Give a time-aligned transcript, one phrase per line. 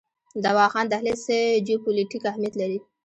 [0.43, 2.79] د واخان دهلیز څه جیوپولیټیک اهمیت لري؟